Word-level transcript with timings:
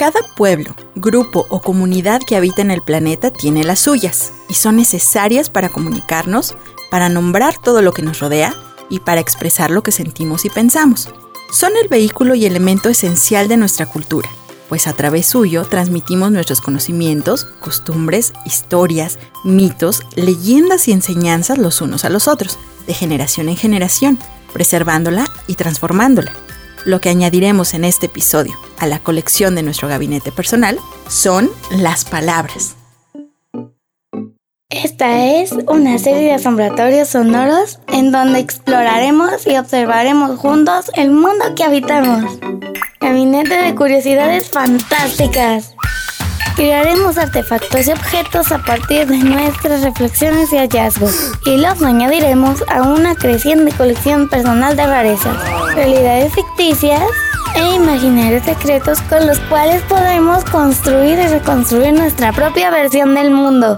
Cada 0.00 0.22
pueblo, 0.34 0.74
grupo 0.94 1.44
o 1.50 1.60
comunidad 1.60 2.22
que 2.26 2.34
habita 2.34 2.62
en 2.62 2.70
el 2.70 2.80
planeta 2.80 3.30
tiene 3.30 3.64
las 3.64 3.80
suyas 3.80 4.32
y 4.48 4.54
son 4.54 4.76
necesarias 4.76 5.50
para 5.50 5.68
comunicarnos, 5.68 6.54
para 6.90 7.10
nombrar 7.10 7.58
todo 7.62 7.82
lo 7.82 7.92
que 7.92 8.00
nos 8.00 8.18
rodea 8.18 8.56
y 8.88 9.00
para 9.00 9.20
expresar 9.20 9.70
lo 9.70 9.82
que 9.82 9.92
sentimos 9.92 10.46
y 10.46 10.48
pensamos. 10.48 11.10
Son 11.52 11.72
el 11.76 11.88
vehículo 11.88 12.34
y 12.34 12.46
elemento 12.46 12.88
esencial 12.88 13.46
de 13.46 13.58
nuestra 13.58 13.84
cultura, 13.84 14.30
pues 14.70 14.86
a 14.86 14.94
través 14.94 15.26
suyo 15.26 15.66
transmitimos 15.66 16.32
nuestros 16.32 16.62
conocimientos, 16.62 17.44
costumbres, 17.60 18.32
historias, 18.46 19.18
mitos, 19.44 20.00
leyendas 20.14 20.88
y 20.88 20.92
enseñanzas 20.92 21.58
los 21.58 21.82
unos 21.82 22.06
a 22.06 22.08
los 22.08 22.26
otros, 22.26 22.58
de 22.86 22.94
generación 22.94 23.50
en 23.50 23.58
generación, 23.58 24.18
preservándola 24.54 25.30
y 25.46 25.56
transformándola. 25.56 26.32
Lo 26.86 27.02
que 27.02 27.10
añadiremos 27.10 27.74
en 27.74 27.84
este 27.84 28.06
episodio 28.06 28.56
a 28.80 28.86
la 28.86 28.98
colección 28.98 29.54
de 29.54 29.62
nuestro 29.62 29.88
gabinete 29.88 30.32
personal 30.32 30.78
son 31.08 31.48
las 31.70 32.04
palabras. 32.04 32.76
Esta 34.70 35.26
es 35.26 35.52
una 35.52 35.98
serie 35.98 36.22
de 36.22 36.32
asombratorios 36.32 37.08
sonoros 37.08 37.80
en 37.88 38.12
donde 38.12 38.38
exploraremos 38.38 39.46
y 39.46 39.56
observaremos 39.56 40.38
juntos 40.38 40.90
el 40.94 41.10
mundo 41.10 41.54
que 41.56 41.64
habitamos. 41.64 42.38
Gabinete 43.00 43.54
de 43.54 43.74
curiosidades 43.74 44.48
fantásticas. 44.48 45.74
Crearemos 46.56 47.18
artefactos 47.18 47.86
y 47.86 47.90
objetos 47.90 48.52
a 48.52 48.58
partir 48.62 49.06
de 49.06 49.18
nuestras 49.18 49.82
reflexiones 49.82 50.52
y 50.52 50.56
hallazgos 50.56 51.32
y 51.44 51.56
los 51.56 51.82
añadiremos 51.82 52.62
a 52.68 52.82
una 52.82 53.14
creciente 53.14 53.72
colección 53.72 54.28
personal 54.28 54.76
de 54.76 54.86
rarezas, 54.86 55.36
realidades 55.74 56.32
ficticias 56.32 57.02
e 57.60 57.76
imaginarios 57.76 58.44
secretos 58.44 59.02
con 59.02 59.26
los 59.26 59.38
cuales 59.40 59.82
podemos 59.82 60.44
construir 60.46 61.18
y 61.18 61.26
reconstruir 61.26 61.92
nuestra 61.92 62.32
propia 62.32 62.70
versión 62.70 63.14
del 63.14 63.30
mundo. 63.30 63.76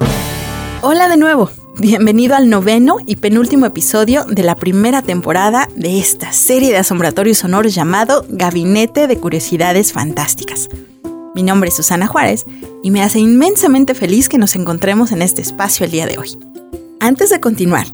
Hola 0.83 1.09
de 1.09 1.17
nuevo, 1.17 1.51
bienvenido 1.79 2.37
al 2.37 2.49
noveno 2.49 2.99
y 3.07 3.17
penúltimo 3.17 3.67
episodio 3.67 4.25
de 4.25 4.45
la 4.45 4.55
primera 4.55 5.03
temporada 5.03 5.69
de 5.75 5.99
esta 5.99 6.33
serie 6.33 6.71
de 6.71 6.79
asombratorios 6.79 7.39
sonoros 7.39 7.75
llamado 7.75 8.25
Gabinete 8.29 9.09
de 9.09 9.19
Curiosidades 9.19 9.93
Fantásticas. 9.93 10.69
Mi 11.35 11.43
nombre 11.43 11.71
es 11.71 11.75
Susana 11.75 12.07
Juárez 12.07 12.45
y 12.85 12.93
me 12.93 13.03
hace 13.03 13.19
inmensamente 13.19 13.95
feliz 13.97 14.29
que 14.29 14.39
nos 14.39 14.55
encontremos 14.55 15.11
en 15.11 15.23
este 15.23 15.43
espacio 15.43 15.85
el 15.85 15.91
día 15.91 16.07
de 16.07 16.19
hoy. 16.19 16.39
Antes 17.01 17.31
de 17.31 17.41
continuar, 17.41 17.87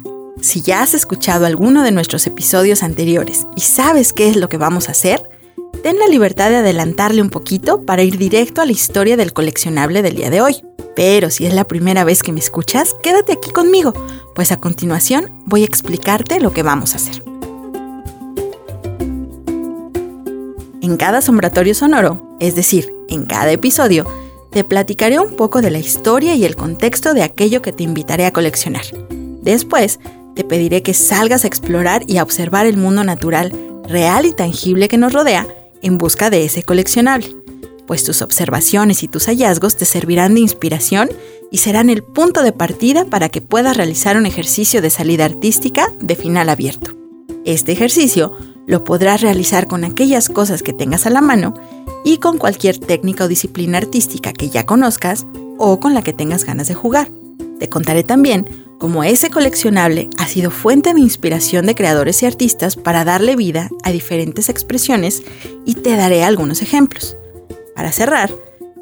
si 0.42 0.60
ya 0.60 0.82
has 0.82 0.92
escuchado 0.92 1.46
alguno 1.46 1.82
de 1.82 1.92
nuestros 1.92 2.26
episodios 2.26 2.82
anteriores 2.82 3.46
y 3.56 3.62
sabes 3.62 4.12
qué 4.12 4.28
es 4.28 4.36
lo 4.36 4.50
que 4.50 4.58
vamos 4.58 4.88
a 4.88 4.92
hacer, 4.92 5.22
ten 5.82 5.98
la 5.98 6.06
libertad 6.06 6.50
de 6.50 6.56
adelantarle 6.56 7.22
un 7.22 7.30
poquito 7.30 7.84
para 7.84 8.02
ir 8.02 8.18
directo 8.18 8.60
a 8.60 8.66
la 8.66 8.72
historia 8.72 9.16
del 9.16 9.32
coleccionable 9.32 10.02
del 10.02 10.16
día 10.16 10.30
de 10.30 10.40
hoy. 10.40 10.62
Pero 10.96 11.30
si 11.30 11.46
es 11.46 11.54
la 11.54 11.64
primera 11.64 12.04
vez 12.04 12.22
que 12.22 12.32
me 12.32 12.40
escuchas, 12.40 12.96
quédate 13.02 13.32
aquí 13.32 13.50
conmigo, 13.50 13.92
pues 14.34 14.50
a 14.50 14.58
continuación 14.58 15.42
voy 15.46 15.62
a 15.62 15.66
explicarte 15.66 16.40
lo 16.40 16.52
que 16.52 16.62
vamos 16.62 16.94
a 16.94 16.96
hacer. 16.96 17.22
En 20.80 20.96
cada 20.96 21.20
sombratorio 21.20 21.74
sonoro, 21.74 22.36
es 22.40 22.54
decir, 22.54 22.92
en 23.08 23.26
cada 23.26 23.52
episodio, 23.52 24.06
te 24.50 24.64
platicaré 24.64 25.20
un 25.20 25.36
poco 25.36 25.60
de 25.60 25.70
la 25.70 25.78
historia 25.78 26.34
y 26.34 26.44
el 26.44 26.56
contexto 26.56 27.14
de 27.14 27.22
aquello 27.22 27.62
que 27.62 27.72
te 27.72 27.84
invitaré 27.84 28.26
a 28.26 28.32
coleccionar. 28.32 28.84
Después, 29.42 30.00
te 30.34 30.44
pediré 30.44 30.82
que 30.82 30.94
salgas 30.94 31.44
a 31.44 31.46
explorar 31.46 32.02
y 32.06 32.16
a 32.16 32.22
observar 32.22 32.66
el 32.66 32.76
mundo 32.76 33.04
natural, 33.04 33.52
real 33.86 34.24
y 34.24 34.32
tangible 34.32 34.88
que 34.88 34.98
nos 34.98 35.12
rodea 35.12 35.46
en 35.82 35.98
busca 35.98 36.30
de 36.30 36.44
ese 36.44 36.62
coleccionable, 36.62 37.34
pues 37.86 38.04
tus 38.04 38.22
observaciones 38.22 39.02
y 39.02 39.08
tus 39.08 39.26
hallazgos 39.26 39.76
te 39.76 39.84
servirán 39.84 40.34
de 40.34 40.40
inspiración 40.40 41.08
y 41.50 41.58
serán 41.58 41.88
el 41.90 42.02
punto 42.02 42.42
de 42.42 42.52
partida 42.52 43.06
para 43.06 43.28
que 43.28 43.40
puedas 43.40 43.76
realizar 43.76 44.16
un 44.16 44.26
ejercicio 44.26 44.82
de 44.82 44.90
salida 44.90 45.24
artística 45.24 45.88
de 46.00 46.14
final 46.14 46.48
abierto. 46.48 46.94
Este 47.44 47.72
ejercicio 47.72 48.36
lo 48.66 48.84
podrás 48.84 49.22
realizar 49.22 49.66
con 49.66 49.84
aquellas 49.84 50.28
cosas 50.28 50.62
que 50.62 50.74
tengas 50.74 51.06
a 51.06 51.10
la 51.10 51.22
mano 51.22 51.54
y 52.04 52.18
con 52.18 52.36
cualquier 52.36 52.78
técnica 52.78 53.24
o 53.24 53.28
disciplina 53.28 53.78
artística 53.78 54.34
que 54.34 54.50
ya 54.50 54.66
conozcas 54.66 55.24
o 55.56 55.80
con 55.80 55.94
la 55.94 56.02
que 56.02 56.12
tengas 56.12 56.44
ganas 56.44 56.68
de 56.68 56.74
jugar. 56.74 57.10
Te 57.58 57.68
contaré 57.68 58.04
también 58.04 58.67
cómo 58.78 59.04
ese 59.04 59.30
coleccionable 59.30 60.08
ha 60.18 60.26
sido 60.26 60.50
fuente 60.50 60.94
de 60.94 61.00
inspiración 61.00 61.66
de 61.66 61.74
creadores 61.74 62.22
y 62.22 62.26
artistas 62.26 62.76
para 62.76 63.04
darle 63.04 63.36
vida 63.36 63.70
a 63.82 63.90
diferentes 63.90 64.48
expresiones 64.48 65.22
y 65.64 65.74
te 65.74 65.96
daré 65.96 66.24
algunos 66.24 66.62
ejemplos. 66.62 67.16
Para 67.74 67.92
cerrar, 67.92 68.32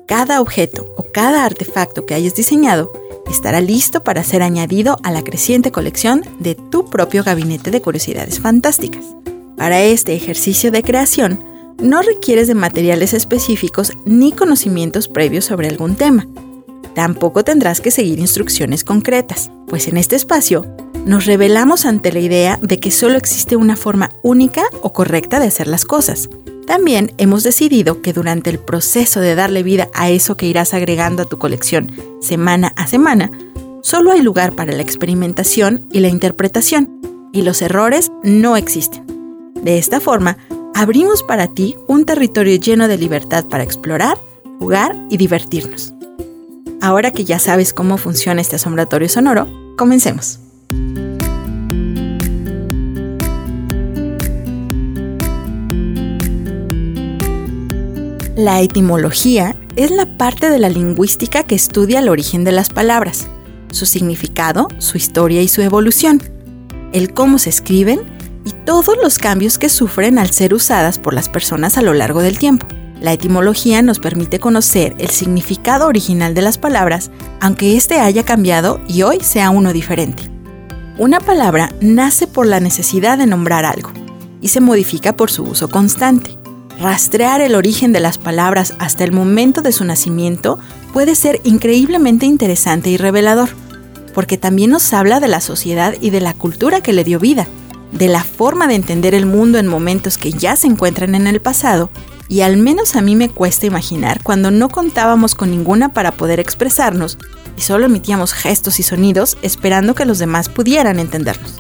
cada 0.07 0.41
objeto 0.41 0.93
o 0.97 1.05
cada 1.13 1.45
artefacto 1.45 2.07
que 2.07 2.15
hayas 2.15 2.35
diseñado 2.35 2.93
estará 3.31 3.61
listo 3.61 4.05
para 4.05 4.23
ser 4.23 4.43
añadido 4.43 4.99
a 5.03 5.11
la 5.11 5.25
creciente 5.25 5.73
colección 5.73 6.23
de 6.39 6.55
tu 6.55 6.89
propio 6.89 7.25
gabinete 7.25 7.71
de 7.71 7.83
curiosidades 7.83 8.39
fantásticas. 8.39 9.05
Para 9.57 9.83
este 9.83 10.15
ejercicio 10.15 10.71
de 10.71 10.83
creación, 10.83 11.43
no 11.79 12.03
requieres 12.03 12.47
de 12.47 12.55
materiales 12.55 13.15
específicos 13.15 13.93
ni 14.05 14.33
conocimientos 14.33 15.09
previos 15.09 15.45
sobre 15.45 15.69
algún 15.69 15.97
tema. 15.97 16.27
Tampoco 16.97 17.45
tendrás 17.45 17.83
que 17.83 17.91
seguir 17.91 18.19
instrucciones 18.21 18.83
concretas, 18.83 19.51
pues 19.69 19.87
en 19.87 19.99
este 19.99 20.17
espacio 20.17 20.65
nos 21.05 21.27
revelamos 21.27 21.85
ante 21.85 22.11
la 22.11 22.21
idea 22.21 22.59
de 22.63 22.79
que 22.79 22.91
solo 22.91 23.19
existe 23.19 23.55
una 23.55 23.77
forma 23.77 24.13
única 24.23 24.63
o 24.81 24.95
correcta 24.95 25.39
de 25.39 25.47
hacer 25.47 25.69
las 25.69 25.85
cosas. 25.85 26.31
También 26.67 27.13
hemos 27.19 27.43
decidido 27.43 28.01
que 28.01 28.15
durante 28.15 28.49
el 28.49 28.59
proceso 28.59 29.21
de 29.21 29.35
darle 29.35 29.63
vida 29.63 29.91
a 29.93 30.09
eso 30.09 30.39
que 30.39 30.47
irás 30.47 30.73
agregando 30.73 31.25
a 31.25 31.27
tu 31.27 31.37
colección 31.37 31.93
semana 32.23 32.73
a 32.77 32.87
semana, 32.87 33.31
solo 33.83 34.11
hay 34.11 34.23
lugar 34.23 34.55
para 34.55 34.73
la 34.73 34.81
experimentación 34.81 35.87
y 35.93 36.01
la 36.01 36.09
interpretación, 36.09 36.99
y 37.31 37.43
los 37.43 37.61
errores 37.61 38.11
no 38.23 38.57
existen. 38.57 39.05
De 39.55 39.77
esta 39.77 40.01
forma, 40.01 40.39
abrimos 40.75 41.23
para 41.23 41.47
ti 41.47 41.77
un 41.89 42.07
territorio 42.07 42.57
lleno 42.57 42.89
de 42.89 42.97
libertad 42.97 43.45
para 43.45 43.65
explorar, 43.65 44.19
jugar 44.59 44.97
y 45.11 45.19
divertirnos. 45.19 45.96
Ahora 46.81 47.11
que 47.11 47.25
ya 47.25 47.39
sabes 47.39 47.73
cómo 47.73 47.97
funciona 47.97 48.41
este 48.41 48.57
asombratorio 48.57 49.09
sonoro, 49.09 49.49
comencemos. 49.77 50.41
La 58.37 58.61
etimología 58.61 59.57
es 59.77 59.91
la 59.91 60.05
parte 60.19 60.51
de 60.51 60.59
la 60.59 60.69
lingüística 60.69 61.43
que 61.43 61.55
estudia 61.55 62.01
el 62.01 62.11
origen 62.11 62.45
de 62.45 62.53
las 62.53 62.69
palabras, 62.69 63.29
su 63.73 63.87
significado, 63.87 64.69
su 64.79 64.99
historia 64.99 65.41
y 65.41 65.49
su 65.49 65.63
evolución, 65.63 66.23
el 66.93 67.15
cómo 67.15 67.39
se 67.39 67.49
escriben 67.49 68.01
y 68.45 68.51
todos 68.65 68.97
los 69.03 69.19
cambios 69.19 69.59
que 69.59 69.71
sufren 69.71 70.19
al 70.19 70.31
ser 70.31 70.53
usadas 70.53 70.99
por 70.99 71.15
las 71.15 71.31
personas 71.31 71.79
a 71.79 71.83
lo 71.83 71.95
largo 71.95 72.21
del 72.21 72.39
tiempo. 72.39 72.67
La 73.01 73.13
etimología 73.13 73.83
nos 73.83 73.99
permite 73.99 74.41
conocer 74.41 74.95
el 74.99 75.11
significado 75.11 75.87
original 75.87 76.35
de 76.35 76.43
las 76.43 76.59
palabras, 76.59 77.11
aunque 77.41 77.77
éste 77.77 78.01
haya 78.01 78.25
cambiado 78.25 78.81
y 78.89 79.03
hoy 79.03 79.21
sea 79.21 79.51
uno 79.51 79.73
diferente. 79.73 80.31
Una 80.99 81.21
palabra 81.21 81.73
nace 81.81 82.27
por 82.27 82.47
la 82.47 82.59
necesidad 82.59 83.19
de 83.19 83.27
nombrar 83.27 83.65
algo 83.67 83.91
y 84.41 84.49
se 84.49 84.61
modifica 84.61 85.15
por 85.15 85.31
su 85.31 85.45
uso 85.45 85.69
constante. 85.69 86.39
Rastrear 86.81 87.41
el 87.41 87.55
origen 87.55 87.93
de 87.93 88.01
las 88.01 88.19
palabras 88.19 88.75
hasta 88.79 89.05
el 89.05 89.13
momento 89.13 89.63
de 89.63 89.73
su 89.73 89.85
nacimiento 89.85 90.59
puede 90.93 91.15
ser 91.15 91.41
increíblemente 91.45 92.27
interesante 92.27 92.91
y 92.91 92.97
revelador, 92.97 93.51
porque 94.15 94.39
también 94.39 94.71
nos 94.71 94.93
habla 94.93 95.21
de 95.21 95.29
la 95.29 95.41
sociedad 95.41 95.95
y 96.01 96.11
de 96.11 96.21
la 96.21 96.33
cultura 96.33 96.81
que 96.81 96.93
le 96.93 97.05
dio 97.05 97.19
vida 97.19 97.47
de 97.93 98.09
la 98.09 98.25
forma 98.25 98.67
de 98.67 98.75
entender 98.75 99.15
el 99.15 99.27
mundo 99.27 99.59
en 99.59 99.67
momentos 99.67 100.19
que 100.19 100.33
ya 100.33 100.57
se 100.57 100.67
encuentran 100.67 101.15
en 101.15 101.27
el 101.27 101.41
pasado, 101.41 101.91
y 102.29 102.41
al 102.41 102.57
menos 102.57 102.97
a 102.97 103.03
mí 103.03 103.17
me 103.17 103.29
cuesta 103.29 103.67
imaginar 103.67 104.23
cuando 104.23 104.51
no 104.51 104.69
contábamos 104.69 105.35
con 105.35 105.51
ninguna 105.51 105.93
para 105.93 106.13
poder 106.13 106.41
expresarnos 106.41 107.19
y 107.57 107.63
solo 107.63 107.87
emitíamos 107.87 108.33
gestos 108.33 108.81
y 108.81 108.83
sonidos 108.83 109.37
esperando 109.43 109.95
que 109.95 110.05
los 110.05 110.19
demás 110.19 110.49
pudieran 110.49 110.99
entendernos. 110.99 111.55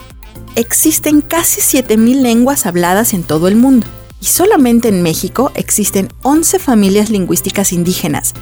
Existen 0.54 1.20
casi 1.20 1.60
7.000 1.60 2.22
lenguas 2.22 2.66
habladas 2.66 3.12
en 3.14 3.22
todo 3.22 3.48
el 3.48 3.56
mundo, 3.56 3.86
y 4.20 4.26
solamente 4.26 4.88
en 4.88 5.02
México 5.02 5.52
existen 5.54 6.08
11 6.22 6.58
familias 6.58 7.10
lingüísticas 7.10 7.72
indígenas, 7.72 8.32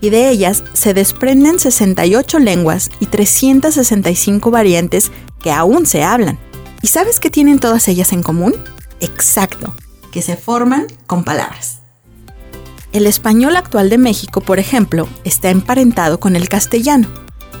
y 0.00 0.10
de 0.10 0.28
ellas 0.28 0.62
se 0.72 0.94
desprenden 0.94 1.58
68 1.58 2.38
lenguas 2.38 2.90
y 3.00 3.06
365 3.06 4.50
variantes 4.50 5.10
que 5.42 5.50
aún 5.50 5.86
se 5.86 6.04
hablan. 6.04 6.38
¿Y 6.82 6.88
sabes 6.88 7.18
qué 7.18 7.30
tienen 7.30 7.58
todas 7.58 7.88
ellas 7.88 8.12
en 8.12 8.22
común? 8.22 8.54
Exacto, 9.00 9.74
que 10.14 10.22
se 10.22 10.36
forman 10.36 10.86
con 11.08 11.24
palabras. 11.24 11.80
El 12.92 13.08
español 13.08 13.56
actual 13.56 13.90
de 13.90 13.98
México, 13.98 14.40
por 14.40 14.60
ejemplo, 14.60 15.08
está 15.24 15.50
emparentado 15.50 16.20
con 16.20 16.36
el 16.36 16.48
castellano, 16.48 17.08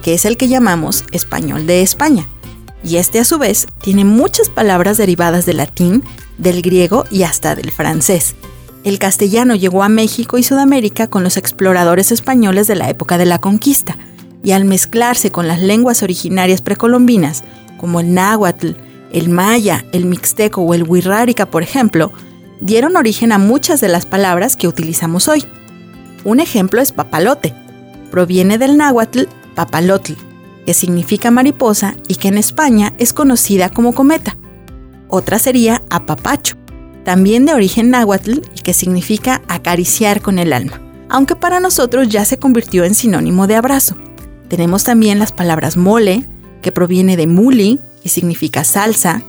que 0.04 0.14
es 0.14 0.24
el 0.24 0.36
que 0.36 0.46
llamamos 0.46 1.04
español 1.10 1.66
de 1.66 1.82
España, 1.82 2.28
y 2.84 2.98
este 2.98 3.18
a 3.18 3.24
su 3.24 3.38
vez 3.38 3.66
tiene 3.82 4.04
muchas 4.04 4.50
palabras 4.50 4.98
derivadas 4.98 5.46
del 5.46 5.56
latín, 5.56 6.04
del 6.38 6.62
griego 6.62 7.06
y 7.10 7.24
hasta 7.24 7.56
del 7.56 7.72
francés. 7.72 8.36
El 8.84 9.00
castellano 9.00 9.56
llegó 9.56 9.82
a 9.82 9.88
México 9.88 10.38
y 10.38 10.44
Sudamérica 10.44 11.08
con 11.08 11.24
los 11.24 11.36
exploradores 11.36 12.12
españoles 12.12 12.68
de 12.68 12.76
la 12.76 12.88
época 12.88 13.18
de 13.18 13.26
la 13.26 13.40
conquista, 13.40 13.98
y 14.44 14.52
al 14.52 14.64
mezclarse 14.64 15.32
con 15.32 15.48
las 15.48 15.60
lenguas 15.60 16.04
originarias 16.04 16.62
precolombinas, 16.62 17.42
como 17.78 17.98
el 17.98 18.14
náhuatl, 18.14 18.74
el 19.12 19.28
maya, 19.28 19.84
el 19.90 20.06
mixteco 20.06 20.60
o 20.62 20.72
el 20.72 20.84
wixárika, 20.84 21.46
por 21.46 21.64
ejemplo, 21.64 22.12
dieron 22.64 22.96
origen 22.96 23.30
a 23.30 23.38
muchas 23.38 23.80
de 23.82 23.88
las 23.88 24.06
palabras 24.06 24.56
que 24.56 24.66
utilizamos 24.66 25.28
hoy. 25.28 25.44
Un 26.24 26.40
ejemplo 26.40 26.80
es 26.80 26.92
papalote. 26.92 27.54
Proviene 28.10 28.56
del 28.56 28.78
náhuatl 28.78 29.24
papalotl, 29.54 30.14
que 30.64 30.72
significa 30.72 31.30
mariposa 31.30 31.94
y 32.08 32.14
que 32.16 32.28
en 32.28 32.38
España 32.38 32.94
es 32.98 33.12
conocida 33.12 33.68
como 33.68 33.92
cometa. 33.92 34.38
Otra 35.08 35.38
sería 35.38 35.82
apapacho, 35.90 36.56
también 37.04 37.44
de 37.44 37.52
origen 37.52 37.90
náhuatl 37.90 38.40
y 38.56 38.60
que 38.62 38.72
significa 38.72 39.42
acariciar 39.46 40.22
con 40.22 40.38
el 40.38 40.54
alma, 40.54 40.80
aunque 41.10 41.36
para 41.36 41.60
nosotros 41.60 42.08
ya 42.08 42.24
se 42.24 42.38
convirtió 42.38 42.84
en 42.84 42.94
sinónimo 42.94 43.46
de 43.46 43.56
abrazo. 43.56 43.96
Tenemos 44.48 44.84
también 44.84 45.18
las 45.18 45.32
palabras 45.32 45.76
mole, 45.76 46.26
que 46.62 46.72
proviene 46.72 47.18
de 47.18 47.26
muli 47.26 47.78
y 48.02 48.08
significa 48.08 48.64
salsa, 48.64 49.22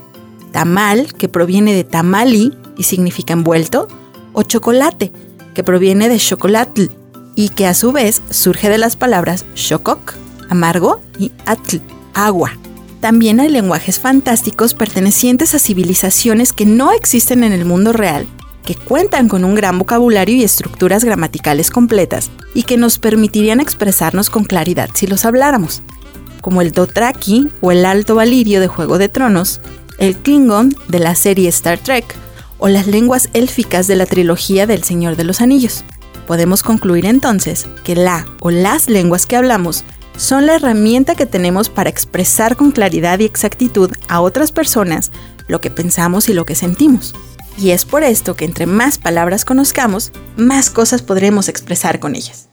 tamal, 0.53 1.13
que 1.13 1.27
proviene 1.27 1.73
de 1.73 1.83
tamali 1.83 2.53
y 2.77 2.83
significa 2.83 3.33
envuelto, 3.33 3.87
o 4.33 4.43
chocolate, 4.43 5.11
que 5.53 5.63
proviene 5.63 6.09
de 6.09 6.17
chocolatl 6.17 6.87
y 7.35 7.49
que 7.49 7.67
a 7.67 7.73
su 7.73 7.91
vez 7.91 8.21
surge 8.29 8.69
de 8.69 8.77
las 8.77 8.95
palabras 8.95 9.45
chococ, 9.55 10.13
amargo, 10.49 11.01
y 11.17 11.31
atl, 11.45 11.77
agua. 12.13 12.51
También 13.01 13.39
hay 13.39 13.49
lenguajes 13.49 13.99
fantásticos 13.99 14.73
pertenecientes 14.73 15.53
a 15.53 15.59
civilizaciones 15.59 16.53
que 16.53 16.65
no 16.65 16.91
existen 16.91 17.43
en 17.43 17.51
el 17.51 17.65
mundo 17.65 17.93
real, 17.93 18.25
que 18.65 18.75
cuentan 18.75 19.27
con 19.27 19.45
un 19.45 19.55
gran 19.55 19.77
vocabulario 19.77 20.35
y 20.35 20.43
estructuras 20.43 21.03
gramaticales 21.03 21.69
completas 21.69 22.31
y 22.53 22.63
que 22.63 22.77
nos 22.77 22.97
permitirían 22.97 23.59
expresarnos 23.59 24.29
con 24.29 24.43
claridad 24.43 24.89
si 24.93 25.07
los 25.07 25.23
habláramos, 25.25 25.83
como 26.41 26.61
el 26.61 26.71
Dothraki 26.71 27.49
o 27.61 27.71
el 27.71 27.85
Alto 27.85 28.15
Valirio 28.15 28.59
de 28.59 28.67
Juego 28.67 28.97
de 28.97 29.09
Tronos, 29.09 29.61
el 29.99 30.15
Klingon 30.15 30.75
de 30.87 30.99
la 30.99 31.15
serie 31.15 31.47
Star 31.49 31.77
Trek 31.77 32.05
o 32.57 32.67
las 32.67 32.87
lenguas 32.87 33.29
élficas 33.33 33.87
de 33.87 33.95
la 33.95 34.05
trilogía 34.05 34.67
del 34.67 34.83
Señor 34.83 35.15
de 35.15 35.23
los 35.23 35.41
Anillos. 35.41 35.83
Podemos 36.27 36.63
concluir 36.63 37.05
entonces 37.05 37.67
que 37.83 37.95
la 37.95 38.27
o 38.39 38.51
las 38.51 38.89
lenguas 38.89 39.25
que 39.25 39.35
hablamos 39.35 39.83
son 40.17 40.45
la 40.45 40.55
herramienta 40.55 41.15
que 41.15 41.25
tenemos 41.25 41.69
para 41.69 41.89
expresar 41.89 42.55
con 42.55 42.71
claridad 42.71 43.19
y 43.19 43.25
exactitud 43.25 43.91
a 44.07 44.21
otras 44.21 44.51
personas 44.51 45.11
lo 45.47 45.61
que 45.61 45.69
pensamos 45.69 46.29
y 46.29 46.33
lo 46.33 46.45
que 46.45 46.55
sentimos. 46.55 47.13
Y 47.57 47.71
es 47.71 47.85
por 47.85 48.03
esto 48.03 48.35
que 48.35 48.45
entre 48.45 48.65
más 48.65 48.97
palabras 48.97 49.45
conozcamos, 49.45 50.11
más 50.35 50.69
cosas 50.69 51.01
podremos 51.01 51.47
expresar 51.47 51.99
con 51.99 52.15
ellas. 52.15 52.49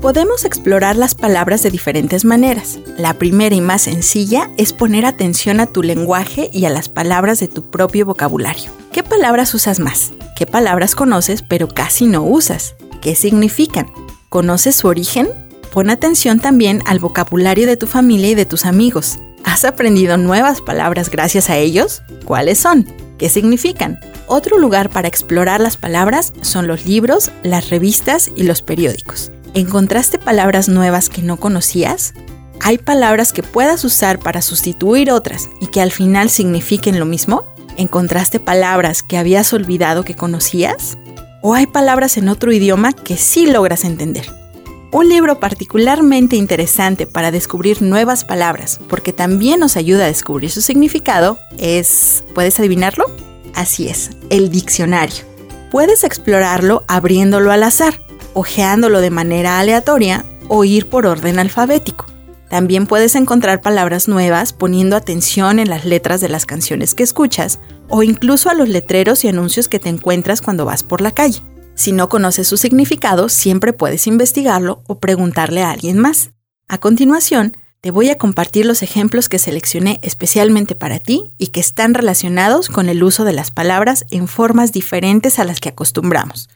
Podemos 0.00 0.44
explorar 0.44 0.94
las 0.94 1.16
palabras 1.16 1.64
de 1.64 1.72
diferentes 1.72 2.24
maneras. 2.24 2.78
La 2.96 3.14
primera 3.14 3.56
y 3.56 3.60
más 3.60 3.82
sencilla 3.82 4.48
es 4.56 4.72
poner 4.72 5.04
atención 5.04 5.58
a 5.58 5.66
tu 5.66 5.82
lenguaje 5.82 6.50
y 6.52 6.66
a 6.66 6.70
las 6.70 6.88
palabras 6.88 7.40
de 7.40 7.48
tu 7.48 7.68
propio 7.68 8.06
vocabulario. 8.06 8.70
¿Qué 8.92 9.02
palabras 9.02 9.52
usas 9.54 9.80
más? 9.80 10.12
¿Qué 10.36 10.46
palabras 10.46 10.94
conoces 10.94 11.42
pero 11.42 11.66
casi 11.66 12.06
no 12.06 12.22
usas? 12.22 12.76
¿Qué 13.00 13.16
significan? 13.16 13.90
¿Conoces 14.28 14.76
su 14.76 14.86
origen? 14.86 15.30
Pon 15.72 15.90
atención 15.90 16.38
también 16.38 16.80
al 16.86 17.00
vocabulario 17.00 17.66
de 17.66 17.76
tu 17.76 17.88
familia 17.88 18.30
y 18.30 18.34
de 18.36 18.46
tus 18.46 18.66
amigos. 18.66 19.18
¿Has 19.42 19.64
aprendido 19.64 20.16
nuevas 20.16 20.60
palabras 20.60 21.10
gracias 21.10 21.50
a 21.50 21.56
ellos? 21.56 22.02
¿Cuáles 22.24 22.58
son? 22.58 22.86
¿Qué 23.18 23.28
significan? 23.28 23.98
Otro 24.28 24.58
lugar 24.58 24.90
para 24.90 25.08
explorar 25.08 25.60
las 25.60 25.76
palabras 25.76 26.32
son 26.40 26.68
los 26.68 26.86
libros, 26.86 27.32
las 27.42 27.70
revistas 27.70 28.30
y 28.36 28.44
los 28.44 28.62
periódicos. 28.62 29.32
¿Encontraste 29.54 30.18
palabras 30.18 30.68
nuevas 30.68 31.08
que 31.08 31.22
no 31.22 31.38
conocías? 31.38 32.12
¿Hay 32.60 32.78
palabras 32.78 33.32
que 33.32 33.42
puedas 33.42 33.84
usar 33.84 34.18
para 34.18 34.42
sustituir 34.42 35.10
otras 35.10 35.48
y 35.60 35.68
que 35.68 35.80
al 35.80 35.90
final 35.90 36.28
signifiquen 36.28 36.98
lo 36.98 37.06
mismo? 37.06 37.44
¿Encontraste 37.76 38.40
palabras 38.40 39.02
que 39.02 39.16
habías 39.16 39.52
olvidado 39.52 40.04
que 40.04 40.14
conocías? 40.14 40.98
¿O 41.40 41.54
hay 41.54 41.66
palabras 41.66 42.16
en 42.18 42.28
otro 42.28 42.52
idioma 42.52 42.92
que 42.92 43.16
sí 43.16 43.46
logras 43.46 43.84
entender? 43.84 44.30
Un 44.90 45.08
libro 45.08 45.38
particularmente 45.38 46.36
interesante 46.36 47.06
para 47.06 47.30
descubrir 47.30 47.80
nuevas 47.82 48.24
palabras, 48.24 48.80
porque 48.88 49.12
también 49.12 49.60
nos 49.60 49.76
ayuda 49.76 50.04
a 50.04 50.08
descubrir 50.08 50.50
su 50.50 50.62
significado, 50.62 51.38
es... 51.58 52.24
¿Puedes 52.34 52.58
adivinarlo? 52.58 53.04
Así 53.54 53.88
es, 53.88 54.10
el 54.30 54.50
diccionario. 54.50 55.24
Puedes 55.70 56.04
explorarlo 56.04 56.84
abriéndolo 56.88 57.52
al 57.52 57.62
azar, 57.62 58.00
ojeándolo 58.34 59.00
de 59.00 59.10
manera 59.10 59.58
aleatoria 59.58 60.24
o 60.48 60.64
ir 60.64 60.88
por 60.88 61.06
orden 61.06 61.38
alfabético. 61.38 62.06
También 62.48 62.86
puedes 62.86 63.14
encontrar 63.14 63.60
palabras 63.60 64.08
nuevas 64.08 64.52
poniendo 64.52 64.96
atención 64.96 65.58
en 65.58 65.68
las 65.68 65.84
letras 65.84 66.20
de 66.20 66.28
las 66.28 66.46
canciones 66.46 66.94
que 66.94 67.02
escuchas 67.02 67.58
o 67.88 68.02
incluso 68.02 68.48
a 68.48 68.54
los 68.54 68.68
letreros 68.68 69.24
y 69.24 69.28
anuncios 69.28 69.68
que 69.68 69.78
te 69.78 69.90
encuentras 69.90 70.40
cuando 70.40 70.64
vas 70.64 70.82
por 70.82 71.00
la 71.00 71.12
calle. 71.12 71.42
Si 71.74 71.92
no 71.92 72.08
conoces 72.08 72.48
su 72.48 72.56
significado, 72.56 73.28
siempre 73.28 73.72
puedes 73.72 74.06
investigarlo 74.06 74.82
o 74.86 74.98
preguntarle 74.98 75.62
a 75.62 75.70
alguien 75.70 75.98
más. 75.98 76.30
A 76.68 76.78
continuación, 76.78 77.56
te 77.80 77.92
voy 77.92 78.10
a 78.10 78.18
compartir 78.18 78.66
los 78.66 78.82
ejemplos 78.82 79.28
que 79.28 79.38
seleccioné 79.38 80.00
especialmente 80.02 80.74
para 80.74 80.98
ti 80.98 81.32
y 81.38 81.48
que 81.48 81.60
están 81.60 81.94
relacionados 81.94 82.68
con 82.68 82.88
el 82.88 83.04
uso 83.04 83.24
de 83.24 83.32
las 83.32 83.52
palabras 83.52 84.04
en 84.10 84.26
formas 84.26 84.72
diferentes 84.72 85.38
a 85.38 85.44
las 85.44 85.60
que 85.60 85.68
acostumbramos. 85.68 86.48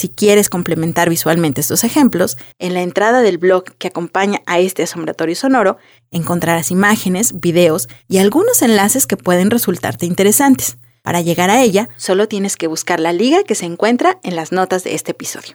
Si 0.00 0.08
quieres 0.08 0.48
complementar 0.48 1.10
visualmente 1.10 1.60
estos 1.60 1.84
ejemplos, 1.84 2.38
en 2.58 2.72
la 2.72 2.80
entrada 2.80 3.20
del 3.20 3.36
blog 3.36 3.64
que 3.76 3.88
acompaña 3.88 4.40
a 4.46 4.58
este 4.58 4.84
asombratorio 4.84 5.36
sonoro 5.36 5.76
encontrarás 6.10 6.70
imágenes, 6.70 7.38
videos 7.38 7.86
y 8.08 8.16
algunos 8.16 8.62
enlaces 8.62 9.06
que 9.06 9.18
pueden 9.18 9.50
resultarte 9.50 10.06
interesantes. 10.06 10.78
Para 11.02 11.20
llegar 11.20 11.50
a 11.50 11.60
ella, 11.60 11.90
solo 11.98 12.28
tienes 12.28 12.56
que 12.56 12.66
buscar 12.66 12.98
la 12.98 13.12
liga 13.12 13.44
que 13.44 13.54
se 13.54 13.66
encuentra 13.66 14.18
en 14.22 14.36
las 14.36 14.52
notas 14.52 14.84
de 14.84 14.94
este 14.94 15.10
episodio. 15.10 15.54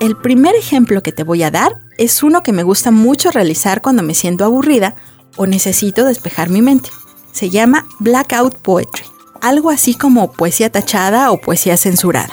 El 0.00 0.16
primer 0.20 0.56
ejemplo 0.56 1.00
que 1.00 1.12
te 1.12 1.22
voy 1.22 1.44
a 1.44 1.52
dar 1.52 1.80
es 1.96 2.24
uno 2.24 2.42
que 2.42 2.52
me 2.52 2.64
gusta 2.64 2.90
mucho 2.90 3.30
realizar 3.30 3.82
cuando 3.82 4.02
me 4.02 4.14
siento 4.14 4.44
aburrida 4.44 4.96
o 5.36 5.46
necesito 5.46 6.04
despejar 6.04 6.48
mi 6.48 6.60
mente 6.60 6.90
se 7.36 7.50
llama 7.50 7.86
Blackout 7.98 8.56
Poetry, 8.56 9.04
algo 9.42 9.68
así 9.68 9.94
como 9.94 10.32
poesía 10.32 10.72
tachada 10.72 11.30
o 11.30 11.38
poesía 11.38 11.76
censurada. 11.76 12.32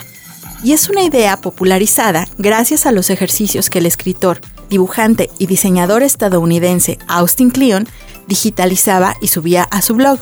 Y 0.63 0.71
es 0.71 0.87
una 0.87 1.03
idea 1.03 1.35
popularizada 1.35 2.25
gracias 2.37 2.85
a 2.85 2.93
los 2.93 3.09
ejercicios 3.09 3.69
que 3.69 3.79
el 3.79 3.85
escritor, 3.85 4.39
dibujante 4.69 5.29
y 5.37 5.47
diseñador 5.47 6.03
estadounidense 6.03 6.99
Austin 7.07 7.51
Kleon 7.51 7.85
digitalizaba 8.27 9.17
y 9.19 9.27
subía 9.27 9.63
a 9.63 9.81
su 9.81 9.95
blog. 9.95 10.19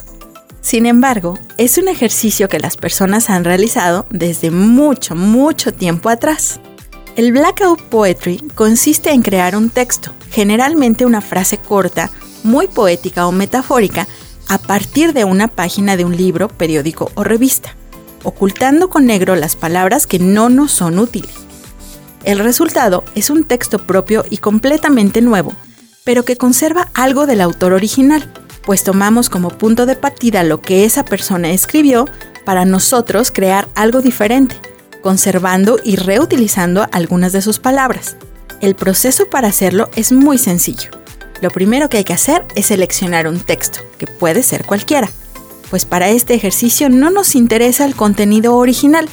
Sin 0.62 0.88
embargo, 0.88 1.38
es 1.60 1.78
un 1.78 1.88
ejercicio 1.88 2.50
que 2.50 2.60
las 2.60 2.76
personas 2.76 3.30
han 3.30 3.44
realizado 3.44 4.08
desde 4.10 4.50
mucho, 4.50 5.14
mucho 5.14 5.72
tiempo 5.74 6.10
atrás. 6.10 6.60
El 7.16 7.34
Blackout 7.34 7.82
Poetry 7.84 8.38
consiste 8.56 9.12
en 9.12 9.22
crear 9.22 9.56
un 9.56 9.70
texto, 9.70 10.12
generalmente 10.32 11.06
una 11.06 11.22
frase 11.22 11.60
corta, 11.60 12.10
muy 12.44 12.68
poética 12.68 13.28
o 13.28 13.32
metafórica, 13.32 14.08
a 14.51 14.58
partir 14.58 15.13
de 15.13 15.24
una 15.24 15.48
página 15.48 15.96
de 15.96 16.03
un 16.03 16.17
libro, 16.17 16.50
periódico 16.50 17.10
o 17.15 17.24
revista, 17.24 17.74
ocultando 18.25 18.89
con 18.89 19.05
negro 19.05 19.38
las 19.38 19.55
palabras 19.55 20.08
que 20.08 20.20
no 20.20 20.50
nos 20.50 20.74
son 20.74 21.00
útiles. 21.00 21.31
El 22.25 22.38
resultado 22.38 23.05
es 23.15 23.29
un 23.29 23.46
texto 23.46 23.88
propio 23.88 24.25
y 24.29 24.39
completamente 24.39 25.22
nuevo, 25.22 25.53
pero 26.03 26.25
que 26.25 26.36
conserva 26.36 26.89
algo 26.93 27.27
del 27.27 27.39
autor 27.39 27.72
original, 27.72 28.29
pues 28.65 28.84
tomamos 28.84 29.29
como 29.29 29.51
punto 29.51 29.86
de 29.86 29.96
partida 29.96 30.43
lo 30.43 30.60
que 30.60 30.84
esa 30.84 31.05
persona 31.05 31.51
escribió 31.51 32.03
para 32.43 32.65
nosotros 32.65 33.31
crear 33.31 33.70
algo 33.74 34.01
diferente, 34.01 34.58
conservando 35.01 35.79
y 35.81 35.96
reutilizando 35.96 36.89
algunas 36.91 37.31
de 37.31 37.41
sus 37.41 37.60
palabras. 37.60 38.17
El 38.60 38.75
proceso 38.75 39.29
para 39.29 39.48
hacerlo 39.48 39.89
es 39.96 40.12
muy 40.12 40.38
sencillo. 40.38 41.00
Lo 41.41 41.50
primero 41.50 41.89
que 41.89 41.98
hay 41.98 42.03
que 42.03 42.13
hacer 42.13 42.45
es 42.55 42.67
seleccionar 42.67 43.27
un 43.27 43.39
texto, 43.39 43.79
que 43.98 44.07
puede 44.07 44.43
ser 44.43 44.65
cualquiera, 44.65 45.10
pues 45.71 45.86
para 45.86 46.10
este 46.10 46.33
ejercicio 46.36 46.89
no 46.89 47.10
nos 47.10 47.33
interesa 47.33 47.86
el 47.86 47.95
contenido 47.95 48.57
original, 48.57 49.07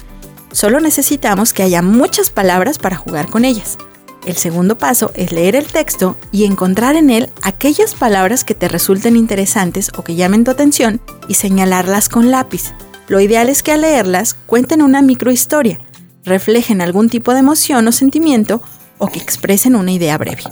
solo 0.53 0.81
necesitamos 0.81 1.53
que 1.53 1.63
haya 1.63 1.83
muchas 1.83 2.31
palabras 2.31 2.79
para 2.79 2.97
jugar 2.97 3.29
con 3.29 3.45
ellas. 3.45 3.79
El 4.27 4.37
segundo 4.37 4.77
paso 4.77 5.13
es 5.15 5.33
leer 5.33 5.57
el 5.57 5.67
texto 5.67 6.19
y 6.33 6.45
encontrar 6.45 6.97
en 6.97 7.09
él 7.11 7.31
aquellas 7.43 7.95
palabras 7.95 8.45
que 8.45 8.55
te 8.55 8.69
resulten 8.69 9.17
interesantes 9.17 9.91
o 9.97 10.03
que 10.03 10.17
llamen 10.17 10.45
tu 10.45 10.51
atención 10.51 11.01
y 11.29 11.35
señalarlas 11.35 12.09
con 12.09 12.31
lápiz. 12.31 12.75
Lo 13.07 13.21
ideal 13.21 13.49
es 13.49 13.63
que 13.63 13.73
al 13.73 13.83
leerlas 13.83 14.35
cuenten 14.35 14.83
una 14.83 15.01
microhistoria, 15.01 15.79
reflejen 16.25 16.83
algún 16.83 17.09
tipo 17.09 17.33
de 17.33 17.39
emoción 17.39 17.89
o 17.89 17.93
sentimiento 17.93 18.61
o 18.99 19.07
que 19.07 19.21
expresen 19.21 19.77
una 19.77 19.93
idea 19.93 20.19
breve. 20.19 20.43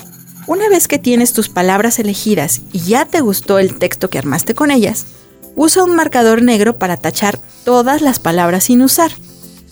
Una 0.46 0.68
vez 0.68 0.86
que 0.86 1.00
tienes 1.00 1.32
tus 1.32 1.48
palabras 1.48 1.98
elegidas 1.98 2.60
y 2.72 2.78
ya 2.78 3.04
te 3.04 3.20
gustó 3.20 3.58
el 3.58 3.78
texto 3.78 4.08
que 4.10 4.18
armaste 4.18 4.54
con 4.54 4.70
ellas, 4.70 5.06
usa 5.56 5.82
un 5.82 5.96
marcador 5.96 6.40
negro 6.40 6.78
para 6.78 6.96
tachar 6.96 7.40
todas 7.64 8.00
las 8.00 8.20
palabras 8.20 8.64
sin 8.64 8.80
usar, 8.82 9.10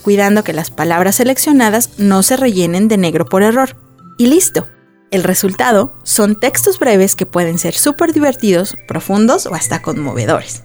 cuidando 0.03 0.43
que 0.43 0.53
las 0.53 0.73
palabras 0.73 1.15
seleccionadas 1.17 1.91
no 1.99 2.25
se 2.25 2.37
rellenen 2.37 2.89
de 2.89 2.97
negro 2.97 3.25
por 3.25 3.45
error. 3.45 3.77
Y 4.19 4.27
listo. 4.27 4.67
El 5.13 5.23
resultado 5.23 5.95
son 6.03 6.41
textos 6.41 6.81
breves 6.81 7.15
que 7.15 7.25
pueden 7.25 7.59
ser 7.59 7.75
súper 7.75 8.13
divertidos, 8.13 8.75
profundos 8.89 9.47
o 9.47 9.55
hasta 9.55 9.81
conmovedores. 9.81 10.65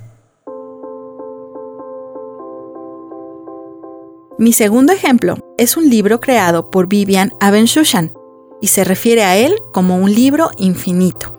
Mi 4.39 4.53
segundo 4.53 4.91
ejemplo 4.91 5.53
es 5.59 5.77
un 5.77 5.87
libro 5.87 6.19
creado 6.19 6.71
por 6.71 6.87
Vivian 6.87 7.31
Abenshushan 7.39 8.13
y 8.61 8.67
se 8.67 8.83
refiere 8.83 9.23
a 9.23 9.37
él 9.37 9.55
como 9.71 9.97
un 9.97 10.13
libro 10.13 10.51
infinito. 10.57 11.35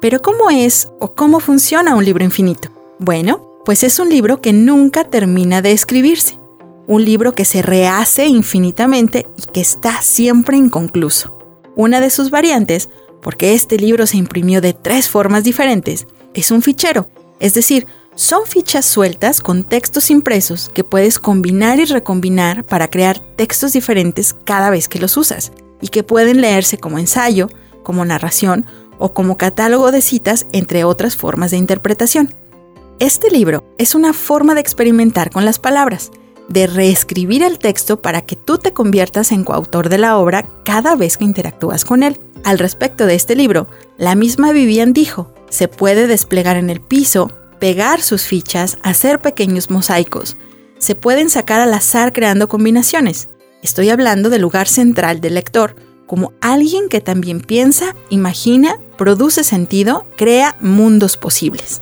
Pero 0.00 0.20
¿cómo 0.20 0.50
es 0.50 0.88
o 0.98 1.12
cómo 1.12 1.40
funciona 1.40 1.94
un 1.94 2.04
libro 2.04 2.24
infinito? 2.24 2.70
Bueno, 2.98 3.60
pues 3.64 3.84
es 3.84 3.98
un 3.98 4.08
libro 4.08 4.40
que 4.40 4.52
nunca 4.52 5.04
termina 5.04 5.62
de 5.62 5.72
escribirse, 5.72 6.38
un 6.86 7.04
libro 7.04 7.32
que 7.32 7.44
se 7.44 7.62
rehace 7.62 8.26
infinitamente 8.26 9.26
y 9.36 9.42
que 9.52 9.60
está 9.60 10.02
siempre 10.02 10.56
inconcluso. 10.56 11.38
Una 11.76 12.00
de 12.00 12.10
sus 12.10 12.30
variantes, 12.30 12.88
porque 13.20 13.54
este 13.54 13.76
libro 13.76 14.06
se 14.06 14.16
imprimió 14.16 14.60
de 14.60 14.72
tres 14.72 15.08
formas 15.08 15.44
diferentes, 15.44 16.06
es 16.34 16.50
un 16.50 16.62
fichero, 16.62 17.06
es 17.38 17.54
decir, 17.54 17.86
son 18.14 18.46
fichas 18.46 18.84
sueltas 18.84 19.40
con 19.40 19.64
textos 19.64 20.10
impresos 20.10 20.70
que 20.74 20.84
puedes 20.84 21.18
combinar 21.18 21.78
y 21.78 21.86
recombinar 21.86 22.64
para 22.64 22.88
crear 22.88 23.20
textos 23.36 23.72
diferentes 23.72 24.34
cada 24.44 24.68
vez 24.68 24.88
que 24.88 24.98
los 24.98 25.16
usas 25.16 25.52
y 25.82 25.88
que 25.88 26.02
pueden 26.02 26.40
leerse 26.40 26.78
como 26.78 26.98
ensayo, 26.98 27.48
como 27.82 28.06
narración 28.06 28.64
o 28.98 29.12
como 29.12 29.36
catálogo 29.36 29.92
de 29.92 30.00
citas, 30.00 30.46
entre 30.52 30.84
otras 30.84 31.16
formas 31.16 31.50
de 31.50 31.58
interpretación. 31.58 32.32
Este 32.98 33.30
libro 33.30 33.64
es 33.76 33.94
una 33.94 34.14
forma 34.14 34.54
de 34.54 34.60
experimentar 34.62 35.30
con 35.30 35.44
las 35.44 35.58
palabras, 35.58 36.10
de 36.48 36.66
reescribir 36.66 37.42
el 37.42 37.58
texto 37.58 38.00
para 38.00 38.22
que 38.22 38.36
tú 38.36 38.56
te 38.56 38.72
conviertas 38.72 39.32
en 39.32 39.44
coautor 39.44 39.88
de 39.90 39.98
la 39.98 40.16
obra 40.16 40.48
cada 40.64 40.96
vez 40.96 41.18
que 41.18 41.24
interactúas 41.24 41.84
con 41.84 42.02
él. 42.02 42.18
Al 42.44 42.58
respecto 42.58 43.06
de 43.06 43.14
este 43.14 43.36
libro, 43.36 43.68
la 43.98 44.14
misma 44.14 44.52
Vivian 44.52 44.92
dijo, 44.92 45.32
se 45.48 45.68
puede 45.68 46.06
desplegar 46.06 46.56
en 46.56 46.70
el 46.70 46.80
piso, 46.80 47.30
pegar 47.58 48.00
sus 48.00 48.22
fichas, 48.22 48.78
hacer 48.82 49.20
pequeños 49.20 49.70
mosaicos, 49.70 50.36
se 50.82 50.96
pueden 50.96 51.30
sacar 51.30 51.60
al 51.60 51.72
azar 51.74 52.12
creando 52.12 52.48
combinaciones. 52.48 53.28
Estoy 53.62 53.90
hablando 53.90 54.28
del 54.28 54.42
lugar 54.42 54.66
central 54.66 55.20
del 55.20 55.34
lector, 55.34 55.76
como 56.06 56.32
alguien 56.40 56.88
que 56.88 57.00
también 57.00 57.40
piensa, 57.40 57.94
imagina, 58.10 58.76
produce 58.98 59.44
sentido, 59.44 60.04
crea 60.16 60.56
mundos 60.60 61.16
posibles. 61.16 61.80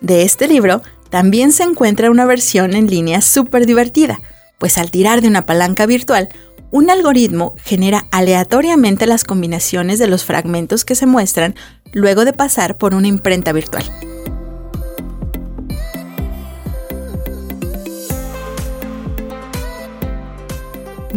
De 0.00 0.22
este 0.22 0.48
libro 0.48 0.82
también 1.10 1.52
se 1.52 1.64
encuentra 1.64 2.10
una 2.10 2.24
versión 2.24 2.74
en 2.74 2.86
línea 2.86 3.20
súper 3.20 3.66
divertida, 3.66 4.20
pues 4.58 4.78
al 4.78 4.90
tirar 4.90 5.20
de 5.20 5.28
una 5.28 5.44
palanca 5.44 5.84
virtual, 5.84 6.30
un 6.70 6.88
algoritmo 6.90 7.54
genera 7.62 8.06
aleatoriamente 8.10 9.06
las 9.06 9.24
combinaciones 9.24 9.98
de 9.98 10.08
los 10.08 10.24
fragmentos 10.24 10.86
que 10.86 10.94
se 10.94 11.06
muestran 11.06 11.54
luego 11.92 12.24
de 12.24 12.32
pasar 12.32 12.78
por 12.78 12.94
una 12.94 13.06
imprenta 13.06 13.52
virtual. 13.52 13.84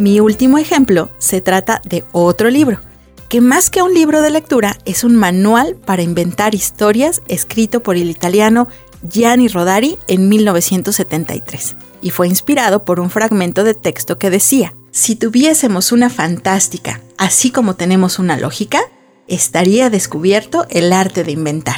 Mi 0.00 0.18
último 0.18 0.56
ejemplo 0.56 1.10
se 1.18 1.42
trata 1.42 1.82
de 1.84 2.06
otro 2.12 2.48
libro, 2.48 2.80
que 3.28 3.42
más 3.42 3.68
que 3.68 3.82
un 3.82 3.92
libro 3.92 4.22
de 4.22 4.30
lectura 4.30 4.78
es 4.86 5.04
un 5.04 5.14
manual 5.14 5.76
para 5.76 6.00
inventar 6.00 6.54
historias 6.54 7.20
escrito 7.28 7.82
por 7.82 7.96
el 7.96 8.08
italiano 8.08 8.66
Gianni 9.02 9.48
Rodari 9.48 9.98
en 10.08 10.30
1973 10.30 11.76
y 12.00 12.08
fue 12.08 12.28
inspirado 12.28 12.82
por 12.86 12.98
un 12.98 13.10
fragmento 13.10 13.62
de 13.62 13.74
texto 13.74 14.16
que 14.16 14.30
decía, 14.30 14.74
si 14.90 15.16
tuviésemos 15.16 15.92
una 15.92 16.08
fantástica, 16.08 17.02
así 17.18 17.50
como 17.50 17.76
tenemos 17.76 18.18
una 18.18 18.38
lógica, 18.38 18.80
estaría 19.28 19.90
descubierto 19.90 20.64
el 20.70 20.94
arte 20.94 21.24
de 21.24 21.32
inventar. 21.32 21.76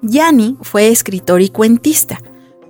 Gianni 0.00 0.56
fue 0.62 0.88
escritor 0.88 1.42
y 1.42 1.50
cuentista, 1.50 2.18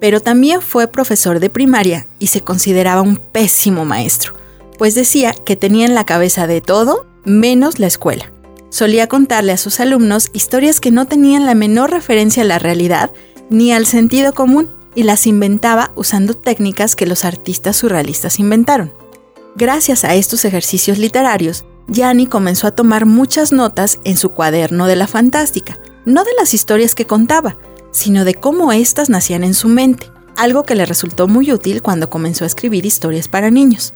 pero 0.01 0.19
también 0.19 0.61
fue 0.61 0.89
profesor 0.89 1.39
de 1.39 1.51
primaria 1.51 2.09
y 2.19 2.27
se 2.27 2.41
consideraba 2.41 3.03
un 3.03 3.17
pésimo 3.17 3.85
maestro 3.85 4.35
pues 4.79 4.95
decía 4.95 5.33
que 5.33 5.57
tenía 5.57 5.87
en 5.87 5.95
la 5.95 6.05
cabeza 6.05 6.47
de 6.47 6.61
todo 6.61 7.07
menos 7.25 7.79
la 7.79 7.87
escuela. 7.87 8.33
Solía 8.69 9.07
contarle 9.07 9.53
a 9.53 9.57
sus 9.57 9.81
alumnos 9.81 10.29
historias 10.33 10.81
que 10.81 10.91
no 10.91 11.07
tenían 11.07 11.47
la 11.47 11.55
menor 11.55 11.91
referencia 11.91 12.43
a 12.43 12.47
la 12.47 12.59
realidad 12.59 13.11
ni 13.49 13.73
al 13.73 13.87
sentido 13.87 14.33
común 14.33 14.71
y 14.95 15.05
las 15.05 15.27
inventaba 15.27 15.93
usando 15.95 16.35
técnicas 16.35 16.97
que 16.97 17.07
los 17.07 17.25
artistas 17.25 17.77
surrealistas 17.77 18.41
inventaron. 18.41 18.93
Gracias 19.55 20.05
a 20.05 20.15
estos 20.15 20.45
ejercicios 20.45 20.99
literarios, 20.99 21.65
Gianni 21.89 22.27
comenzó 22.27 22.67
a 22.67 22.73
tomar 22.73 23.07
muchas 23.07 23.53
notas 23.53 24.01
en 24.05 24.17
su 24.17 24.31
cuaderno 24.31 24.87
de 24.87 24.97
la 24.97 25.07
fantástica, 25.07 25.79
no 26.05 26.25
de 26.25 26.33
las 26.39 26.55
historias 26.55 26.95
que 26.95 27.07
contaba, 27.07 27.57
sino 27.93 28.25
de 28.25 28.35
cómo 28.35 28.73
éstas 28.73 29.09
nacían 29.09 29.45
en 29.45 29.55
su 29.55 29.69
mente, 29.69 30.11
algo 30.37 30.65
que 30.65 30.75
le 30.75 30.87
resultó 30.87 31.29
muy 31.29 31.53
útil 31.53 31.83
cuando 31.83 32.11
comenzó 32.11 32.45
a 32.45 32.49
escribir 32.49 32.85
historias 32.85 33.29
para 33.29 33.51
niños. 33.51 33.95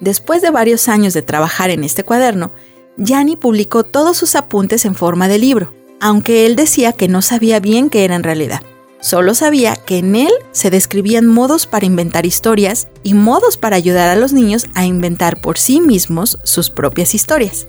Después 0.00 0.42
de 0.42 0.50
varios 0.50 0.88
años 0.88 1.14
de 1.14 1.22
trabajar 1.22 1.70
en 1.70 1.84
este 1.84 2.04
cuaderno, 2.04 2.52
Gianni 2.96 3.36
publicó 3.36 3.84
todos 3.84 4.16
sus 4.16 4.34
apuntes 4.34 4.84
en 4.84 4.94
forma 4.94 5.28
de 5.28 5.38
libro, 5.38 5.72
aunque 6.00 6.46
él 6.46 6.56
decía 6.56 6.92
que 6.92 7.08
no 7.08 7.22
sabía 7.22 7.60
bien 7.60 7.90
qué 7.90 8.04
era 8.04 8.14
en 8.14 8.22
realidad. 8.22 8.62
Solo 9.00 9.34
sabía 9.34 9.76
que 9.76 9.98
en 9.98 10.16
él 10.16 10.32
se 10.50 10.70
describían 10.70 11.26
modos 11.26 11.66
para 11.66 11.86
inventar 11.86 12.26
historias 12.26 12.88
y 13.04 13.14
modos 13.14 13.56
para 13.56 13.76
ayudar 13.76 14.08
a 14.08 14.16
los 14.16 14.32
niños 14.32 14.66
a 14.74 14.84
inventar 14.84 15.40
por 15.40 15.56
sí 15.56 15.80
mismos 15.80 16.38
sus 16.42 16.70
propias 16.70 17.14
historias. 17.14 17.66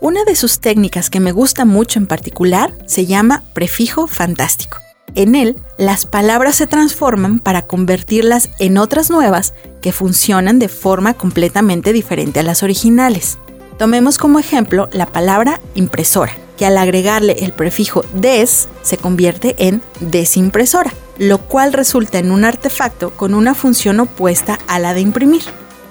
Una 0.00 0.24
de 0.24 0.36
sus 0.36 0.60
técnicas 0.60 1.10
que 1.10 1.18
me 1.18 1.32
gusta 1.32 1.64
mucho 1.64 1.98
en 1.98 2.06
particular 2.06 2.72
se 2.86 3.06
llama 3.06 3.42
prefijo 3.52 4.06
fantástico. 4.06 4.83
En 5.14 5.36
él, 5.36 5.56
las 5.78 6.06
palabras 6.06 6.56
se 6.56 6.66
transforman 6.66 7.38
para 7.38 7.62
convertirlas 7.62 8.50
en 8.58 8.78
otras 8.78 9.10
nuevas 9.10 9.54
que 9.80 9.92
funcionan 9.92 10.58
de 10.58 10.68
forma 10.68 11.14
completamente 11.14 11.92
diferente 11.92 12.40
a 12.40 12.42
las 12.42 12.62
originales. 12.62 13.38
Tomemos 13.78 14.18
como 14.18 14.38
ejemplo 14.38 14.88
la 14.92 15.06
palabra 15.06 15.60
impresora, 15.74 16.32
que 16.56 16.66
al 16.66 16.78
agregarle 16.78 17.44
el 17.44 17.52
prefijo 17.52 18.04
des 18.14 18.68
se 18.82 18.96
convierte 18.96 19.54
en 19.58 19.82
desimpresora, 20.00 20.92
lo 21.18 21.38
cual 21.38 21.72
resulta 21.72 22.18
en 22.18 22.32
un 22.32 22.44
artefacto 22.44 23.10
con 23.10 23.34
una 23.34 23.54
función 23.54 24.00
opuesta 24.00 24.58
a 24.66 24.78
la 24.80 24.94
de 24.94 25.00
imprimir. 25.00 25.42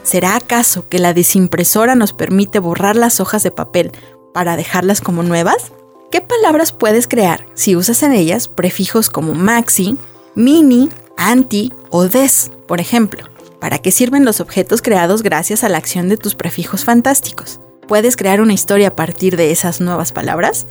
¿Será 0.03 0.35
acaso 0.35 0.87
que 0.89 0.99
la 0.99 1.13
desimpresora 1.13 1.95
nos 1.95 2.11
permite 2.11 2.59
borrar 2.59 2.97
las 2.97 3.21
hojas 3.21 3.41
de 3.43 3.51
papel 3.51 3.91
para 4.33 4.57
dejarlas 4.57 4.99
como 4.99 5.23
nuevas? 5.23 5.71
¿Qué 6.13 6.21
palabras 6.21 6.71
puedes 6.71 7.07
crear 7.07 7.47
si 7.55 7.75
usas 7.75 8.03
en 8.03 8.11
ellas 8.11 8.47
prefijos 8.47 9.09
como 9.09 9.33
maxi, 9.33 9.97
mini, 10.35 10.89
anti 11.17 11.73
o 11.89 12.07
des, 12.07 12.51
por 12.67 12.79
ejemplo? 12.79 13.23
¿Para 13.59 13.79
qué 13.79 13.89
sirven 13.89 14.23
los 14.23 14.39
objetos 14.39 14.83
creados 14.83 15.23
gracias 15.23 15.63
a 15.63 15.69
la 15.69 15.79
acción 15.79 16.09
de 16.09 16.17
tus 16.17 16.35
prefijos 16.35 16.85
fantásticos? 16.85 17.59
¿Puedes 17.87 18.15
crear 18.15 18.41
una 18.41 18.53
historia 18.53 18.89
a 18.89 18.95
partir 18.95 19.37
de 19.37 19.49
esas 19.49 19.81
nuevas 19.81 20.11
palabras? 20.11 20.67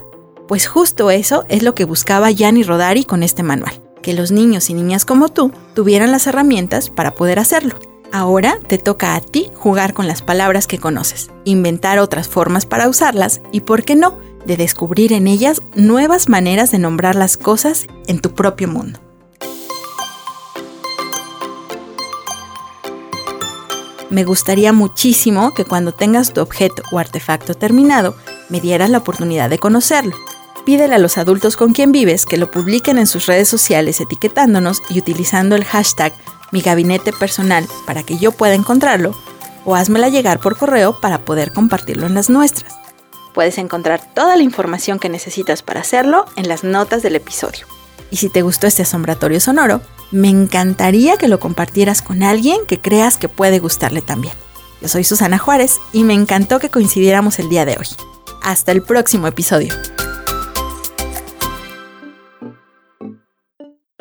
Pues 0.47 0.65
justo 0.65 1.11
eso 1.11 1.43
es 1.49 1.61
lo 1.61 1.75
que 1.75 1.83
buscaba 1.83 2.31
Gianni 2.31 2.63
Rodari 2.63 3.03
con 3.03 3.21
este 3.21 3.43
manual, 3.43 3.81
que 4.01 4.13
los 4.13 4.31
niños 4.31 4.69
y 4.69 4.73
niñas 4.73 5.03
como 5.03 5.27
tú 5.27 5.51
tuvieran 5.75 6.13
las 6.13 6.25
herramientas 6.25 6.89
para 6.89 7.15
poder 7.15 7.39
hacerlo. 7.39 7.75
Ahora 8.13 8.59
te 8.67 8.77
toca 8.77 9.13
a 9.13 9.19
ti 9.19 9.49
jugar 9.55 9.93
con 9.93 10.07
las 10.07 10.21
palabras 10.21 10.67
que 10.67 10.77
conoces, 10.77 11.31
inventar 11.43 11.99
otras 11.99 12.29
formas 12.29 12.65
para 12.65 12.87
usarlas 12.87 13.41
y, 13.51 13.59
¿por 13.59 13.83
qué 13.83 13.97
no?, 13.97 14.19
de 14.45 14.57
descubrir 14.57 15.13
en 15.13 15.27
ellas 15.27 15.61
nuevas 15.75 16.29
maneras 16.29 16.71
de 16.71 16.79
nombrar 16.79 17.15
las 17.15 17.37
cosas 17.37 17.85
en 18.07 18.19
tu 18.19 18.33
propio 18.33 18.67
mundo. 18.67 18.99
Me 24.09 24.25
gustaría 24.25 24.73
muchísimo 24.73 25.55
que 25.55 25.65
cuando 25.65 25.91
tengas 25.91 26.33
tu 26.33 26.41
objeto 26.41 26.83
o 26.91 26.99
artefacto 26.99 27.55
terminado, 27.55 28.15
me 28.47 28.61
dieras 28.61 28.91
la 28.91 28.99
oportunidad 28.99 29.49
de 29.49 29.57
conocerlo. 29.57 30.15
Pídele 30.65 30.93
a 30.95 30.99
los 30.99 31.17
adultos 31.17 31.57
con 31.57 31.73
quien 31.73 31.91
vives 31.91 32.27
que 32.27 32.37
lo 32.37 32.51
publiquen 32.51 32.99
en 32.99 33.07
sus 33.07 33.25
redes 33.25 33.47
sociales 33.47 33.99
etiquetándonos 33.99 34.83
y 34.89 34.99
utilizando 34.99 35.55
el 35.55 35.65
hashtag 35.65 36.13
mi 36.51 36.61
gabinete 36.61 37.11
personal 37.11 37.67
para 37.87 38.03
que 38.03 38.19
yo 38.19 38.31
pueda 38.31 38.53
encontrarlo 38.53 39.15
o 39.65 39.75
házmela 39.75 40.09
llegar 40.09 40.39
por 40.39 40.57
correo 40.57 40.99
para 41.01 41.25
poder 41.25 41.51
compartirlo 41.51 42.05
en 42.05 42.13
las 42.13 42.29
nuestras. 42.29 42.82
Puedes 43.33 43.57
encontrar 43.57 44.01
toda 44.13 44.35
la 44.35 44.43
información 44.43 44.99
que 44.99 45.09
necesitas 45.09 45.63
para 45.63 45.81
hacerlo 45.81 46.25
en 46.35 46.47
las 46.47 46.63
notas 46.63 47.01
del 47.01 47.15
episodio. 47.15 47.65
Y 48.11 48.17
si 48.17 48.29
te 48.29 48.43
gustó 48.43 48.67
este 48.67 48.83
asombratorio 48.83 49.39
sonoro, 49.39 49.81
me 50.11 50.29
encantaría 50.29 51.17
que 51.17 51.27
lo 51.27 51.39
compartieras 51.39 52.03
con 52.03 52.21
alguien 52.21 52.65
que 52.67 52.79
creas 52.79 53.17
que 53.17 53.29
puede 53.29 53.57
gustarle 53.57 54.01
también. 54.03 54.35
Yo 54.81 54.87
soy 54.87 55.03
Susana 55.03 55.39
Juárez 55.39 55.79
y 55.91 56.03
me 56.03 56.13
encantó 56.13 56.59
que 56.59 56.69
coincidiéramos 56.69 57.39
el 57.39 57.49
día 57.49 57.65
de 57.65 57.77
hoy. 57.77 57.87
Hasta 58.43 58.71
el 58.71 58.83
próximo 58.83 59.27
episodio. 59.27 59.73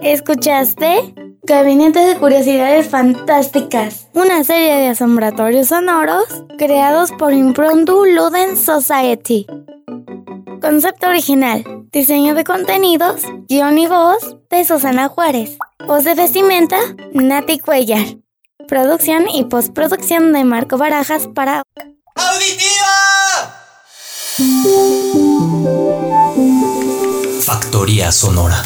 ¿Escuchaste? 0.02 1.14
Gabinete 1.44 2.00
de 2.00 2.16
Curiosidades 2.16 2.88
Fantásticas, 2.88 4.08
una 4.14 4.42
serie 4.42 4.74
de 4.78 4.88
asombratorios 4.88 5.68
sonoros 5.68 6.24
creados 6.58 7.12
por 7.12 7.32
Impromptu 7.32 8.04
Luden 8.04 8.56
Society. 8.56 9.46
Concepto 10.60 11.06
original, 11.06 11.64
diseño 11.92 12.34
de 12.34 12.42
contenidos, 12.42 13.22
guion 13.48 13.78
y 13.78 13.86
voz 13.86 14.36
de 14.50 14.64
Susana 14.64 15.08
Juárez. 15.08 15.56
Voz 15.86 16.02
de 16.02 16.16
vestimenta, 16.16 16.78
Nati 17.12 17.60
Cuellar. 17.60 18.06
Producción 18.66 19.28
y 19.28 19.44
postproducción 19.44 20.32
de 20.32 20.42
Marco 20.42 20.78
Barajas 20.78 21.28
para 21.28 21.62
¡Auditiva! 22.16 23.62
Factoría 27.40 28.10
Sonora. 28.10 28.62